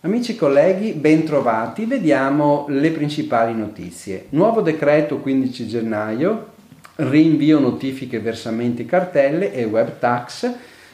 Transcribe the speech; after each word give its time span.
Amici 0.00 0.36
colleghi, 0.36 0.92
bentrovati. 0.92 1.84
Vediamo 1.84 2.64
le 2.68 2.90
principali 2.90 3.54
notizie. 3.54 4.26
Nuovo 4.30 4.62
decreto 4.62 5.18
15 5.18 5.68
gennaio, 5.68 6.52
rinvio 6.96 7.58
notifiche 7.58 8.20
versamenti 8.20 8.86
cartelle 8.86 9.52
e 9.52 9.64
web 9.64 9.98
tax, 9.98 10.50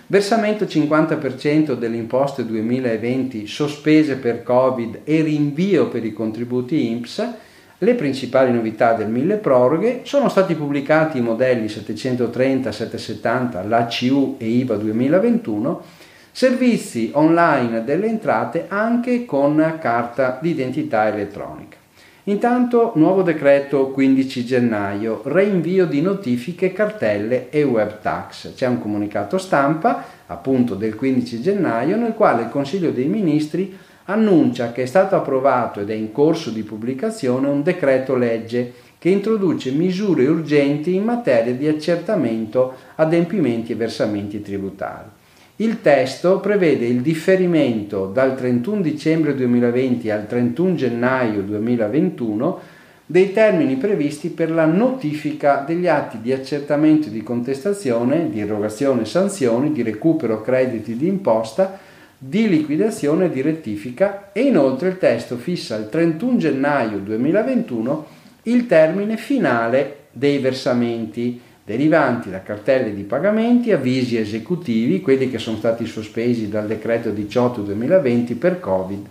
versamento 0.09 0.64
50% 0.64 1.75
delle 1.75 1.96
imposte 1.96 2.45
2020 2.45 3.46
sospese 3.46 4.16
per 4.16 4.43
Covid 4.43 5.02
e 5.05 5.23
rinvio 5.23 5.89
per 5.89 6.05
i 6.05 6.12
contributi 6.12 6.89
INPS. 6.89 7.34
Le 7.83 7.95
principali 7.95 8.53
novità 8.53 8.93
del 8.93 9.09
mille 9.09 9.37
proroghe 9.37 10.01
sono 10.03 10.29
stati 10.29 10.55
pubblicati 10.55 11.17
i 11.17 11.23
modelli 11.23 11.67
730, 11.67 12.71
770, 12.71 13.62
l'ACU 13.62 14.34
e 14.37 14.47
IVA 14.47 14.77
2021 14.77 15.83
Servizi 16.30 17.11
online 17.15 17.83
delle 17.83 18.06
entrate 18.06 18.66
anche 18.69 19.25
con 19.25 19.79
carta 19.80 20.39
d'identità 20.43 21.09
elettronica. 21.09 21.79
Intanto 22.25 22.93
nuovo 22.97 23.23
decreto 23.23 23.89
15 23.89 24.45
gennaio, 24.45 25.23
reinvio 25.25 25.87
di 25.87 26.03
notifiche, 26.03 26.75
cartelle 26.75 27.48
e 27.48 27.62
web 27.62 28.01
tax. 28.03 28.55
C'è 28.55 28.67
un 28.67 28.78
comunicato 28.78 29.39
stampa 29.39 30.05
appunto 30.27 30.75
del 30.75 30.95
15 30.95 31.41
gennaio 31.41 31.97
nel 31.97 32.12
quale 32.12 32.42
il 32.42 32.48
Consiglio 32.51 32.91
dei 32.91 33.06
Ministri 33.06 33.75
annuncia 34.12 34.73
che 34.73 34.82
è 34.82 34.87
stato 34.87 35.16
approvato 35.16 35.80
ed 35.80 35.91
è 35.91 35.95
in 35.95 36.12
corso 36.12 36.50
di 36.50 36.62
pubblicazione 36.62 37.48
un 37.48 37.62
decreto 37.62 38.14
legge 38.16 38.73
che 38.98 39.09
introduce 39.09 39.70
misure 39.70 40.27
urgenti 40.27 40.95
in 40.95 41.05
materia 41.05 41.55
di 41.55 41.66
accertamento, 41.66 42.74
adempimenti 42.96 43.73
e 43.73 43.77
versamenti 43.77 44.42
tributari. 44.42 45.09
Il 45.56 45.80
testo 45.80 46.41
prevede 46.41 46.86
il 46.86 47.00
differimento 47.00 48.06
dal 48.06 48.36
31 48.36 48.80
dicembre 48.80 49.34
2020 49.34 50.11
al 50.11 50.27
31 50.27 50.74
gennaio 50.74 51.42
2021 51.42 52.58
dei 53.05 53.33
termini 53.33 53.77
previsti 53.77 54.28
per 54.28 54.50
la 54.50 54.67
notifica 54.67 55.64
degli 55.67 55.86
atti 55.86 56.20
di 56.20 56.33
accertamento 56.33 57.08
e 57.08 57.11
di 57.11 57.22
contestazione, 57.22 58.30
di 58.30 58.41
erogazione 58.41 59.05
sanzioni, 59.05 59.72
di 59.72 59.83
recupero 59.83 60.41
crediti 60.41 60.97
di 60.97 61.08
imposta, 61.08 61.78
di 62.23 62.51
liquidazione 62.51 63.25
e 63.25 63.31
di 63.31 63.41
rettifica 63.41 64.31
e 64.33 64.43
inoltre 64.43 64.89
il 64.89 64.99
testo 64.99 65.39
fissa 65.39 65.77
il 65.77 65.89
31 65.89 66.37
gennaio 66.37 66.99
2021 66.99 68.07
il 68.43 68.67
termine 68.67 69.17
finale 69.17 70.09
dei 70.13 70.37
versamenti 70.37 71.41
derivanti 71.65 72.29
da 72.29 72.43
cartelle 72.43 72.95
di 72.95 73.05
pagamenti, 73.05 73.73
avvisi 73.73 74.19
esecutivi, 74.19 75.01
quelli 75.01 75.31
che 75.31 75.39
sono 75.39 75.57
stati 75.57 75.87
sospesi 75.87 76.51
dal 76.51 76.67
decreto 76.67 77.09
18-2020 77.09 78.37
per 78.37 78.61
Covid. 78.61 79.07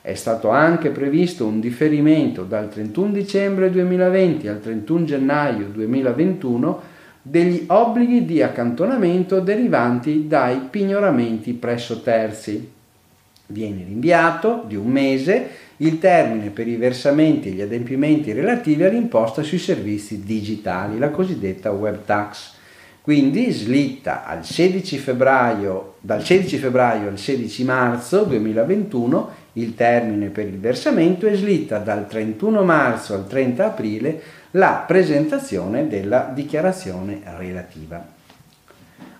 È 0.00 0.14
stato 0.14 0.50
anche 0.50 0.90
previsto 0.90 1.46
un 1.46 1.58
differimento 1.58 2.44
dal 2.44 2.68
31 2.68 3.10
dicembre 3.10 3.72
2020 3.72 4.46
al 4.46 4.60
31 4.60 5.04
gennaio 5.04 5.66
2021 5.66 6.94
degli 7.28 7.64
obblighi 7.66 8.24
di 8.24 8.40
accantonamento 8.40 9.40
derivanti 9.40 10.28
dai 10.28 10.60
pignoramenti 10.70 11.54
presso 11.54 12.00
terzi. 12.00 12.70
Viene 13.48 13.82
rinviato 13.84 14.62
di 14.64 14.76
un 14.76 14.86
mese 14.86 15.48
il 15.78 15.98
termine 15.98 16.50
per 16.50 16.68
i 16.68 16.76
versamenti 16.76 17.48
e 17.48 17.52
gli 17.52 17.60
adempimenti 17.60 18.32
relativi 18.32 18.84
all'imposta 18.84 19.42
sui 19.42 19.58
servizi 19.58 20.22
digitali, 20.22 20.98
la 20.98 21.10
cosiddetta 21.10 21.72
web 21.72 22.04
tax. 22.04 22.54
Quindi 23.02 23.50
slitta 23.50 24.24
al 24.24 24.44
16 24.44 24.98
febbraio, 24.98 25.94
dal 26.00 26.24
16 26.24 26.58
febbraio 26.58 27.08
al 27.08 27.18
16 27.18 27.64
marzo 27.64 28.22
2021 28.22 29.30
il 29.56 29.74
termine 29.74 30.28
per 30.28 30.46
il 30.46 30.58
versamento 30.58 31.26
e 31.26 31.36
slitta 31.36 31.78
dal 31.78 32.06
31 32.08 32.62
marzo 32.62 33.14
al 33.14 33.26
30 33.26 33.64
aprile 33.64 34.22
la 34.52 34.84
presentazione 34.86 35.86
della 35.88 36.30
dichiarazione 36.34 37.20
relativa. 37.36 38.14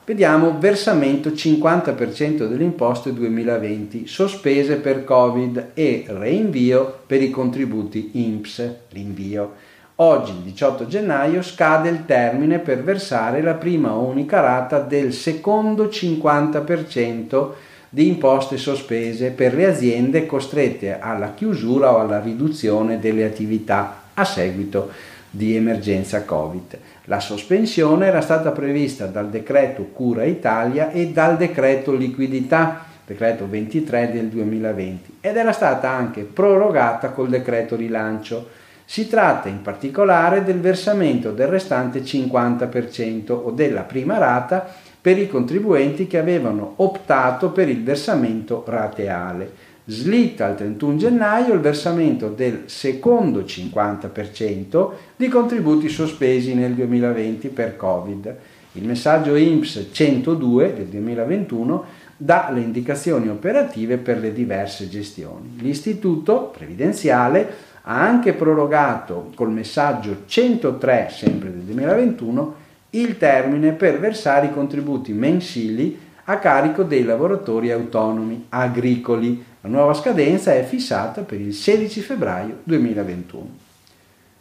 Vediamo 0.05 0.57
versamento 0.59 1.31
50% 1.31 2.47
delle 2.47 2.63
imposte 2.63 3.13
2020 3.13 4.07
sospese 4.07 4.77
per 4.77 5.03
Covid 5.03 5.71
e 5.75 6.05
reinvio 6.07 7.01
per 7.05 7.21
i 7.23 7.31
contributi 7.31 8.11
INPS, 8.13 8.75
rinvio. 8.93 9.55
Oggi, 9.97 10.31
il 10.31 10.43
18 10.43 10.87
gennaio, 10.87 11.43
scade 11.43 11.89
il 11.89 12.05
termine 12.05 12.61
per 12.61 12.85
versare 12.85 13.43
la 13.43 13.55
prima 13.55 13.95
unica 13.95 14.41
rata 14.41 14.79
del 14.79 15.13
secondo 15.13 15.87
50% 15.87 17.53
di 17.97 18.09
imposte 18.09 18.59
sospese 18.59 19.31
per 19.31 19.55
le 19.55 19.65
aziende 19.65 20.27
costrette 20.27 20.99
alla 21.01 21.33
chiusura 21.33 21.95
o 21.95 21.99
alla 21.99 22.21
riduzione 22.21 22.99
delle 22.99 23.25
attività 23.25 24.03
a 24.13 24.23
seguito 24.23 24.91
di 25.31 25.57
emergenza 25.57 26.23
Covid. 26.25 26.79
La 27.05 27.21
sospensione 27.21 28.05
era 28.05 28.21
stata 28.21 28.51
prevista 28.51 29.07
dal 29.07 29.31
decreto 29.31 29.85
Cura 29.95 30.25
Italia 30.25 30.91
e 30.91 31.07
dal 31.07 31.39
decreto 31.39 31.95
Liquidità, 31.95 32.85
decreto 33.07 33.49
23 33.49 34.11
del 34.13 34.27
2020, 34.27 35.17
ed 35.23 35.39
era 35.39 35.53
stata 35.53 35.89
anche 35.89 36.21
prorogata 36.21 37.13
col 37.13 37.31
decreto 37.31 37.77
Rilancio. 37.77 38.47
Si 38.85 39.09
tratta 39.09 39.49
in 39.49 39.63
particolare 39.63 40.45
del 40.45 40.61
versamento 40.61 41.33
del 41.33 41.49
restante 41.49 42.03
50% 42.03 43.33
o 43.33 43.51
della 43.53 43.85
prima 43.85 44.19
rata 44.19 44.85
per 45.07 45.19
i 45.19 45.29
contribuenti 45.29 46.09
che 46.09 46.19
avevano 46.19 46.73
optato 46.79 47.51
per 47.51 47.69
il 47.69 47.85
versamento 47.85 48.65
rateale 48.67 49.49
slitta 49.85 50.47
al 50.47 50.57
31 50.57 50.97
gennaio 50.97 51.55
il 51.55 51.61
versamento 51.61 52.29
del 52.29 52.65
secondo 52.65 53.43
50% 53.43 54.91
di 55.15 55.29
contributi 55.29 55.89
sospesi 55.89 56.55
nel 56.55 56.75
2020 56.75 57.47
per 57.51 57.77
Covid. 57.77 58.37
Il 58.73 58.85
messaggio 58.85 59.37
INPS 59.37 59.91
102 59.93 60.75
del 60.75 60.87
2021 60.87 61.85
dà 62.17 62.51
le 62.53 62.63
indicazioni 62.63 63.29
operative 63.29 63.99
per 63.99 64.19
le 64.19 64.33
diverse 64.33 64.89
gestioni. 64.89 65.55
L'istituto 65.61 66.51
previdenziale 66.53 67.49
ha 67.83 68.01
anche 68.01 68.33
prorogato 68.33 69.31
col 69.37 69.53
messaggio 69.53 70.23
103 70.27 71.09
sempre 71.13 71.53
del 71.53 71.61
2021 71.61 72.65
il 73.01 73.19
termine 73.19 73.73
per 73.73 73.99
versare 73.99 74.47
i 74.47 74.53
contributi 74.53 75.13
mensili 75.13 75.99
a 76.25 76.39
carico 76.39 76.83
dei 76.83 77.05
lavoratori 77.05 77.71
autonomi 77.71 78.47
agricoli 78.49 79.45
la 79.61 79.69
nuova 79.69 79.95
scadenza 79.95 80.55
è 80.55 80.63
fissata 80.65 81.23
per 81.23 81.41
il 81.41 81.53
16 81.53 82.01
febbraio 82.01 82.59
2021. 82.63 83.65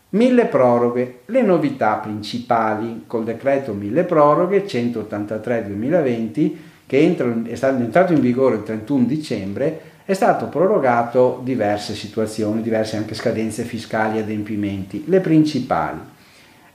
Mille 0.09 0.45
proroghe, 0.45 1.21
le 1.25 1.41
novità 1.41 1.95
principali 1.95 3.03
col 3.07 3.23
decreto 3.23 3.73
Mille 3.73 4.03
proroghe 4.03 4.65
183-2020 4.65 6.51
che 6.85 6.99
entra, 6.99 7.33
è 7.43 7.55
stato 7.55 7.81
entrato 7.81 8.13
in 8.13 8.21
vigore 8.21 8.57
il 8.57 8.63
31 8.63 9.05
dicembre 9.05 9.81
è 10.05 10.13
stato 10.13 10.45
prorogato 10.45 11.41
diverse 11.43 11.95
situazioni, 11.95 12.61
diverse 12.61 12.95
anche 12.95 13.15
scadenze 13.15 13.63
fiscali 13.63 14.17
e 14.17 14.21
adempimenti. 14.21 15.03
Le 15.07 15.19
principali. 15.19 15.97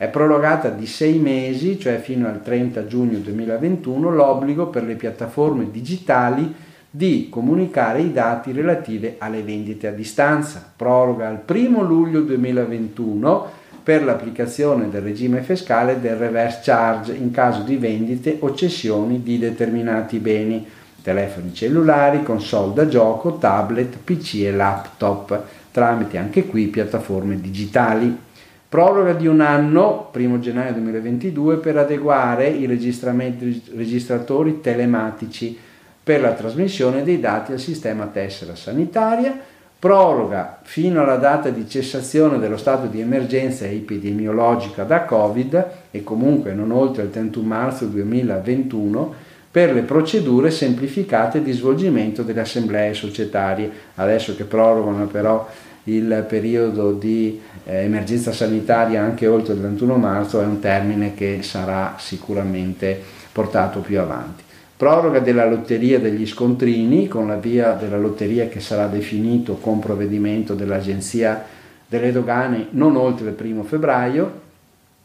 È 0.00 0.08
prorogata 0.08 0.70
di 0.70 0.86
sei 0.86 1.18
mesi, 1.18 1.78
cioè 1.78 1.98
fino 1.98 2.26
al 2.26 2.42
30 2.42 2.86
giugno 2.86 3.18
2021, 3.18 4.10
l'obbligo 4.10 4.68
per 4.68 4.84
le 4.84 4.94
piattaforme 4.94 5.70
digitali 5.70 6.54
di 6.88 7.28
comunicare 7.28 8.00
i 8.00 8.10
dati 8.10 8.50
relativi 8.52 9.16
alle 9.18 9.42
vendite 9.42 9.88
a 9.88 9.92
distanza. 9.92 10.72
Proroga 10.74 11.28
al 11.28 11.42
1 11.46 11.82
luglio 11.82 12.22
2021 12.22 13.50
per 13.82 14.02
l'applicazione 14.02 14.88
del 14.88 15.02
regime 15.02 15.42
fiscale 15.42 16.00
del 16.00 16.16
reverse 16.16 16.60
charge 16.62 17.12
in 17.12 17.30
caso 17.30 17.60
di 17.60 17.76
vendite 17.76 18.38
o 18.40 18.54
cessioni 18.54 19.22
di 19.22 19.38
determinati 19.38 20.18
beni, 20.18 20.66
telefoni 21.02 21.52
cellulari, 21.52 22.22
console 22.22 22.72
da 22.72 22.88
gioco, 22.88 23.36
tablet, 23.36 23.98
PC 24.02 24.36
e 24.44 24.52
laptop, 24.52 25.42
tramite 25.70 26.16
anche 26.16 26.46
qui 26.46 26.68
piattaforme 26.68 27.38
digitali. 27.38 28.28
Proroga 28.70 29.14
di 29.14 29.26
un 29.26 29.40
anno, 29.40 30.12
1 30.14 30.38
gennaio 30.38 30.74
2022, 30.74 31.56
per 31.56 31.76
adeguare 31.76 32.46
i 32.46 32.66
registratori 32.66 34.60
telematici 34.60 35.58
per 36.04 36.20
la 36.20 36.34
trasmissione 36.34 37.02
dei 37.02 37.18
dati 37.18 37.50
al 37.50 37.58
sistema 37.58 38.06
tessera 38.06 38.54
sanitaria, 38.54 39.36
proroga 39.76 40.60
fino 40.62 41.02
alla 41.02 41.16
data 41.16 41.48
di 41.50 41.68
cessazione 41.68 42.38
dello 42.38 42.56
stato 42.56 42.86
di 42.86 43.00
emergenza 43.00 43.66
epidemiologica 43.66 44.84
da 44.84 45.02
Covid 45.02 45.66
e 45.90 46.04
comunque 46.04 46.52
non 46.52 46.70
oltre 46.70 47.02
il 47.02 47.10
31 47.10 47.44
marzo 47.44 47.86
2021 47.86 49.14
per 49.50 49.72
le 49.72 49.82
procedure 49.82 50.52
semplificate 50.52 51.42
di 51.42 51.50
svolgimento 51.50 52.22
delle 52.22 52.42
assemblee 52.42 52.94
societarie. 52.94 53.68
Adesso 53.96 54.36
che 54.36 54.44
prorogano 54.44 55.06
però 55.06 55.48
il 55.94 56.24
periodo 56.28 56.92
di 56.92 57.40
eh, 57.64 57.84
emergenza 57.84 58.32
sanitaria 58.32 59.02
anche 59.02 59.26
oltre 59.26 59.54
il 59.54 59.60
21 59.60 59.96
marzo 59.96 60.40
è 60.40 60.44
un 60.44 60.60
termine 60.60 61.14
che 61.14 61.38
sarà 61.42 61.96
sicuramente 61.98 63.00
portato 63.32 63.80
più 63.80 64.00
avanti. 64.00 64.42
Proroga 64.76 65.18
della 65.18 65.46
lotteria 65.46 66.00
degli 66.00 66.26
scontrini 66.26 67.06
con 67.06 67.26
la 67.26 67.36
via 67.36 67.72
della 67.72 67.98
lotteria 67.98 68.48
che 68.48 68.60
sarà 68.60 68.86
definito 68.86 69.56
con 69.56 69.78
provvedimento 69.78 70.54
dell'Agenzia 70.54 71.44
delle 71.86 72.12
Dogane 72.12 72.68
non 72.70 72.96
oltre 72.96 73.28
il 73.28 73.34
primo 73.34 73.62
febbraio, 73.62 74.48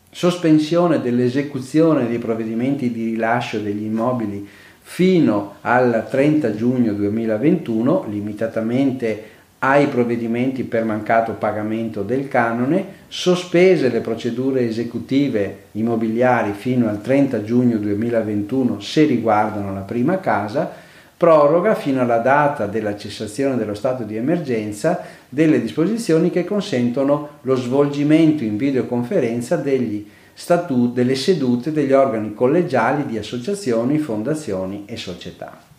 sospensione 0.09 1.01
dell'esecuzione 1.01 2.07
dei 2.07 2.19
provvedimenti 2.19 2.89
di 2.91 3.05
rilascio 3.05 3.59
degli 3.59 3.83
immobili 3.83 4.47
fino 4.81 5.55
al 5.61 6.05
30 6.09 6.55
giugno 6.55 6.93
2021, 6.93 8.05
limitatamente 8.07 9.23
ai 9.67 9.87
provvedimenti 9.87 10.63
per 10.63 10.83
mancato 10.83 11.31
pagamento 11.31 12.03
del 12.03 12.27
canone, 12.27 12.85
sospese 13.07 13.89
le 13.89 13.99
procedure 13.99 14.67
esecutive 14.67 15.63
immobiliari 15.71 16.53
fino 16.53 16.87
al 16.87 17.01
30 17.01 17.43
giugno 17.43 17.77
2021 17.77 18.79
se 18.79 19.05
riguardano 19.05 19.73
la 19.73 19.79
prima 19.79 20.19
casa, 20.19 20.71
proroga 21.17 21.73
fino 21.73 22.01
alla 22.01 22.19
data 22.19 22.67
della 22.67 22.95
cessazione 22.95 23.55
dello 23.55 23.73
stato 23.73 24.03
di 24.03 24.15
emergenza 24.15 25.01
delle 25.27 25.59
disposizioni 25.59 26.29
che 26.29 26.45
consentono 26.45 27.39
lo 27.41 27.55
svolgimento 27.55 28.43
in 28.43 28.57
videoconferenza 28.57 29.55
degli 29.55 30.07
statut, 30.31 30.93
delle 30.93 31.15
sedute 31.15 31.71
degli 31.71 31.93
organi 31.93 32.35
collegiali 32.35 33.07
di 33.07 33.17
associazioni, 33.17 33.97
fondazioni 33.97 34.83
e 34.85 34.95
società. 34.95 35.73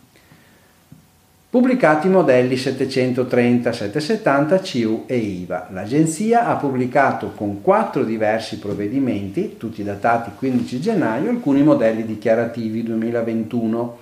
Pubblicati 1.49 2.07
i 2.07 2.09
modelli 2.09 2.57
730, 2.57 3.71
770, 3.71 4.61
CIU 4.61 5.03
e 5.07 5.15
IVA. 5.15 5.69
L'Agenzia 5.71 6.45
ha 6.45 6.57
pubblicato 6.57 7.31
con 7.31 7.61
quattro 7.61 8.03
diversi 8.03 8.59
provvedimenti, 8.59 9.55
tutti 9.55 9.81
datati 9.81 10.31
15 10.37 10.81
gennaio, 10.81 11.29
alcuni 11.29 11.63
modelli 11.63 12.05
dichiarativi 12.05 12.83
2021 12.83 13.97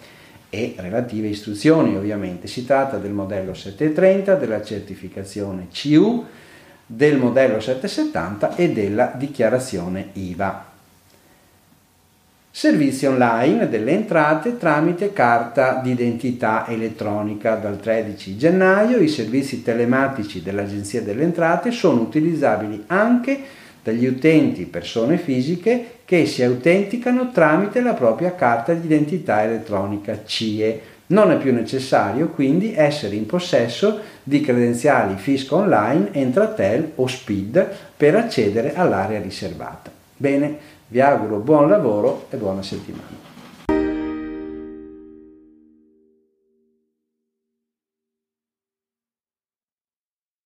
e 0.49 0.73
relative 0.77 1.27
istruzioni 1.27 1.95
ovviamente. 1.95 2.47
Si 2.47 2.65
tratta 2.65 2.97
del 2.97 3.11
modello 3.11 3.53
730, 3.53 4.33
della 4.33 4.63
certificazione 4.63 5.67
CU, 5.71 6.25
del 6.83 7.19
modello 7.19 7.59
770 7.59 8.55
e 8.55 8.71
della 8.71 9.13
dichiarazione 9.15 10.09
IVA. 10.13 10.73
Servizi 12.65 13.05
online 13.05 13.69
delle 13.69 13.91
entrate 13.91 14.57
tramite 14.57 15.13
carta 15.13 15.81
d'identità 15.83 16.65
elettronica. 16.67 17.53
Dal 17.53 17.79
13 17.79 18.37
gennaio 18.37 18.97
i 18.97 19.07
servizi 19.07 19.61
telematici 19.61 20.41
dell'Agenzia 20.41 21.03
delle 21.03 21.21
Entrate 21.21 21.69
sono 21.69 22.01
utilizzabili 22.01 22.85
anche 22.87 23.39
dagli 23.83 24.07
utenti 24.07 24.65
persone 24.65 25.19
fisiche 25.19 25.99
che 26.05 26.25
si 26.25 26.41
autenticano 26.41 27.29
tramite 27.31 27.81
la 27.81 27.93
propria 27.93 28.33
carta 28.33 28.73
d'identità 28.73 29.43
elettronica 29.43 30.21
CIE. 30.25 30.81
Non 31.07 31.29
è 31.29 31.37
più 31.37 31.53
necessario 31.53 32.29
quindi 32.29 32.73
essere 32.75 33.15
in 33.15 33.27
possesso 33.27 33.99
di 34.23 34.41
credenziali 34.41 35.17
Fisco 35.17 35.57
Online, 35.57 36.09
Entratel 36.13 36.93
o 36.95 37.05
SPID 37.05 37.67
per 37.95 38.15
accedere 38.15 38.73
all'area 38.73 39.21
riservata. 39.21 39.91
Bene, 40.17 40.57
vi 40.87 41.01
auguro 41.01 41.37
buon 41.37 41.69
lavoro 41.69 42.27
e 42.29 42.37
buona 42.37 42.61
settimana. 42.61 43.34